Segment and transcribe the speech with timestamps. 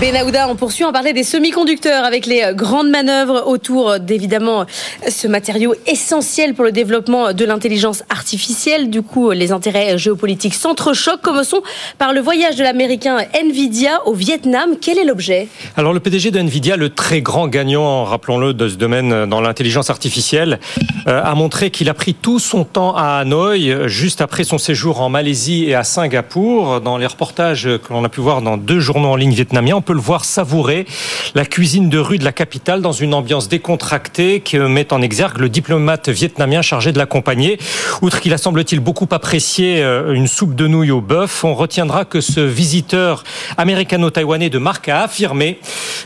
[0.00, 4.64] Benahouda, on poursuit en parler des semi-conducteurs avec les euh, grandes manœuvres autour euh, d'évidemment
[5.06, 8.88] ce matériau essentiel pour le développement de l'intelligence artificielle.
[8.88, 11.20] Du coup, les intérêts géopolitiques s'entrechoquent.
[11.20, 11.60] Commençons
[11.98, 14.76] par le voyage de l'américain Nvidia au Vietnam.
[14.80, 15.48] Quel est l'objet?
[15.76, 19.42] Alors le PDG de Nvidia, le très grand gagnant, rappelons-le, de ce domaine euh, dans
[19.42, 20.58] l'intelligence artificielle,
[21.04, 25.08] a montré qu'il a pris tout son temps à Hanoï, juste après son séjour en
[25.08, 26.80] Malaisie et à Singapour.
[26.80, 29.82] Dans les reportages que l'on a pu voir dans deux journaux en ligne vietnamiens, on
[29.82, 30.86] peut le voir savourer
[31.34, 35.38] la cuisine de rue de la capitale dans une ambiance décontractée qui met en exergue
[35.38, 37.58] le diplomate vietnamien chargé de l'accompagner.
[38.02, 42.04] Outre qu'il a semble-t-il beaucoup apprécié euh, une soupe de nouilles au bœuf, on retiendra
[42.04, 43.24] que ce visiteur
[43.56, 45.58] américano-taïwanais de marque a affirmé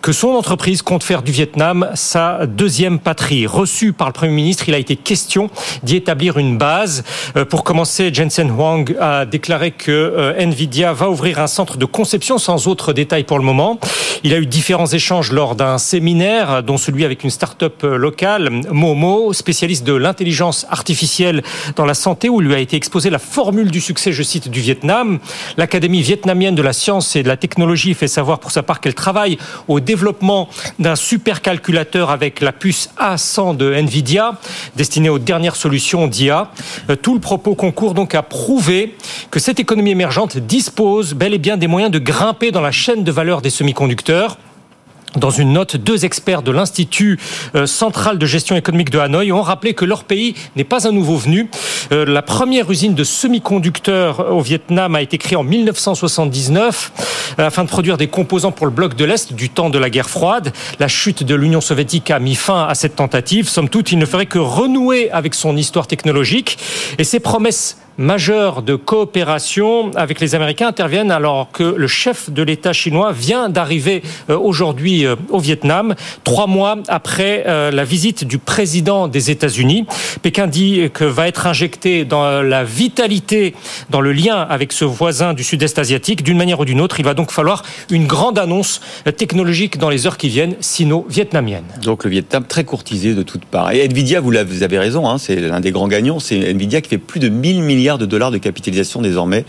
[0.00, 3.46] que son entreprise compte faire du Vietnam sa deuxième patrie.
[3.46, 5.50] Reçu par le Premier ministre, il a été question
[5.82, 7.04] d'y établir une base.
[7.36, 11.84] Euh, pour commencer, Jensen Huang a déclaré que euh, Nvidia va ouvrir un centre de
[11.84, 13.78] conception sans autre détail pour le moment
[14.24, 19.32] il a eu différents échanges lors d'un séminaire, dont celui avec une start-up locale, Momo,
[19.32, 21.42] spécialiste de l'intelligence artificielle
[21.74, 24.60] dans la santé, où lui a été exposée la formule du succès, je cite, du
[24.60, 25.18] Vietnam.
[25.56, 28.94] L'Académie vietnamienne de la science et de la technologie fait savoir pour sa part qu'elle
[28.94, 30.48] travaille au développement
[30.78, 34.38] d'un supercalculateur avec la puce A100 de Nvidia,
[34.76, 36.52] destinée aux dernières solutions d'IA.
[36.90, 38.94] Euh, tout le propos concourt donc à prouver
[39.32, 43.02] que cette économie émergente dispose bel et bien des moyens de grimper dans la chaîne
[43.02, 44.36] de valeur des semi-conducteurs.
[45.16, 47.20] Dans une note, deux experts de l'Institut
[47.54, 50.92] euh, central de gestion économique de Hanoï ont rappelé que leur pays n'est pas un
[50.92, 51.50] nouveau venu.
[51.92, 57.64] Euh, la première usine de semi-conducteurs au Vietnam a été créée en 1979 euh, afin
[57.64, 60.52] de produire des composants pour le bloc de l'Est du temps de la guerre froide.
[60.80, 63.48] La chute de l'Union soviétique a mis fin à cette tentative.
[63.48, 66.58] Somme toute, il ne ferait que renouer avec son histoire technologique
[66.98, 72.42] et ses promesses majeures de coopération avec les Américains interviennent alors que le chef de
[72.42, 78.24] l'État chinois vient d'arriver euh, aujourd'hui euh, au Vietnam, trois mois après euh, la visite
[78.24, 79.86] du président des États-Unis.
[80.22, 83.54] Pékin dit que va être injecté dans la vitalité,
[83.90, 87.00] dans le lien avec ce voisin du sud-est asiatique, d'une manière ou d'une autre.
[87.00, 88.80] Il va donc falloir une grande annonce
[89.16, 91.64] technologique dans les heures qui viennent, sino-vietnamienne.
[91.82, 93.72] Donc le Vietnam très courtisé de toutes parts.
[93.72, 96.20] Et Nvidia, vous avez raison, hein, c'est l'un des grands gagnants.
[96.20, 99.44] C'est Nvidia qui fait plus de 1000 milliards de dollars de capitalisation désormais.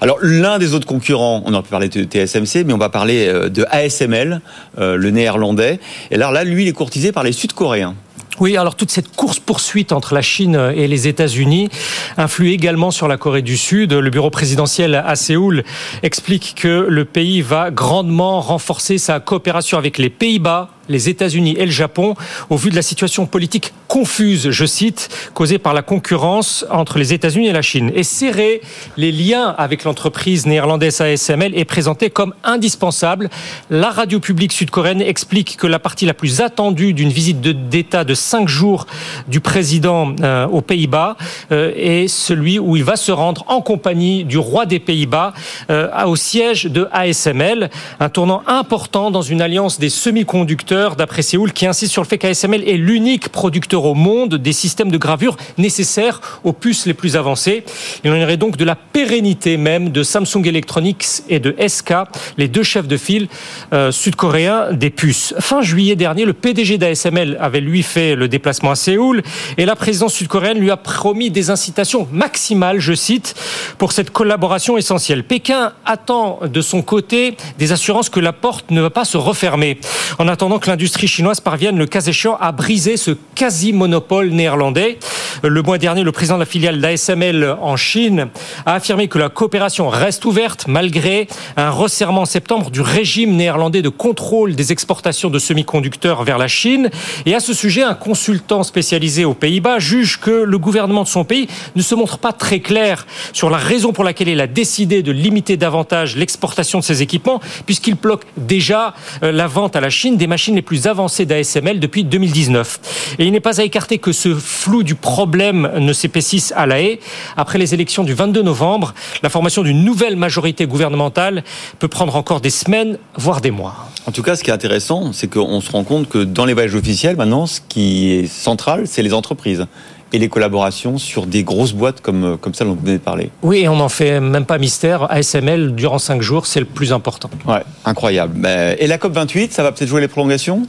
[0.00, 3.28] Alors l'un des autres concurrents, on aurait pu parler de TSMC, mais on va parler
[3.28, 4.40] euh, de ASML,
[4.78, 5.80] euh, le néerlandais.
[6.10, 7.94] Et là, lui, il est courtisé par les Sud-Coréens.
[8.40, 11.70] Oui, alors toute cette course-poursuite entre la Chine et les États-Unis
[12.16, 13.92] influe également sur la Corée du Sud.
[13.92, 15.64] Le bureau présidentiel à Séoul
[16.04, 21.64] explique que le pays va grandement renforcer sa coopération avec les Pays-Bas, les États-Unis et
[21.64, 22.14] le Japon
[22.50, 27.14] au vu de la situation politique confuse, je cite, causée par la concurrence entre les
[27.14, 27.90] États-Unis et la Chine.
[27.94, 28.60] Et serrer
[28.96, 33.30] les liens avec l'entreprise néerlandaise ASML est présenté comme indispensable.
[33.70, 38.14] La radio publique sud-coréenne explique que la partie la plus attendue d'une visite d'État de
[38.14, 38.86] cinq jours
[39.26, 41.16] du président euh, aux Pays-Bas
[41.52, 45.32] euh, est celui où il va se rendre en compagnie du roi des Pays-Bas
[45.70, 51.52] euh, au siège de ASML, un tournant important dans une alliance des semi-conducteurs d'après Séoul,
[51.52, 55.36] qui insiste sur le fait qu'ASML est l'unique producteur au monde des systèmes de gravure
[55.56, 57.64] nécessaires aux puces les plus avancées.
[58.04, 61.94] Il en irait donc de la pérennité même de Samsung Electronics et de SK,
[62.36, 63.28] les deux chefs de file
[63.72, 65.34] euh, sud-coréens des puces.
[65.40, 69.22] Fin juillet dernier, le PDG d'ASML avait lui fait le déplacement à Séoul
[69.56, 73.34] et la présidence sud-coréenne lui a promis des incitations maximales, je cite,
[73.78, 75.24] pour cette collaboration essentielle.
[75.24, 79.78] Pékin attend de son côté des assurances que la porte ne va pas se refermer.
[80.18, 84.98] En attendant que l'industrie chinoise parvienne, le cas échéant, à briser ce quasi-monopole néerlandais.
[85.44, 88.28] Le mois dernier, le président de la filiale d'ASML en Chine
[88.66, 93.80] a affirmé que la coopération reste ouverte malgré un resserrement en septembre du régime néerlandais
[93.82, 96.90] de contrôle des exportations de semi-conducteurs vers la Chine.
[97.24, 101.24] Et à ce sujet, un consultant spécialisé aux Pays-Bas juge que le gouvernement de son
[101.24, 101.46] pays
[101.76, 105.12] ne se montre pas très clair sur la raison pour laquelle il a décidé de
[105.12, 108.92] limiter davantage l'exportation de ses équipements, puisqu'il bloque déjà
[109.22, 113.16] euh, la vente à la Chine des machines les plus avancées d'ASML depuis 2019.
[113.20, 116.80] Et il n'est pas à écarter que ce flou du problème ne s'épaississe à la
[116.80, 117.00] haie.
[117.36, 121.44] Après les élections du 22 novembre, la formation d'une nouvelle majorité gouvernementale
[121.78, 123.74] peut prendre encore des semaines, voire des mois.
[124.06, 126.54] En tout cas, ce qui est intéressant, c'est qu'on se rend compte que dans les
[126.54, 129.66] voyages officiels, maintenant, ce qui est central, c'est les entreprises
[130.12, 133.30] et les collaborations sur des grosses boîtes comme, comme celle dont vous venez de parler.
[133.42, 135.10] Oui, et on n'en fait même pas mystère.
[135.10, 137.28] ASML, durant cinq jours, c'est le plus important.
[137.46, 138.48] Ouais, incroyable.
[138.78, 140.66] Et la COP28, ça va peut-être jouer les prolongations?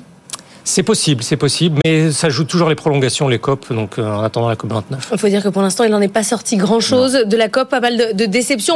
[0.69, 4.21] C'est possible, c'est possible, mais ça joue toujours les prolongations, les COP, donc euh, en
[4.21, 5.09] attendant la COP 29.
[5.11, 7.69] Il faut dire que pour l'instant, il n'en est pas sorti grand-chose de la COP,
[7.69, 8.59] pas mal de, de déceptions.